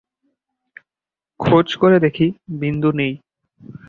খোঁজ 1.39 1.67
করে 1.75 1.97
দেখি, 1.99 2.27
বিন্দু 2.59 2.89
নেই। 2.91 3.13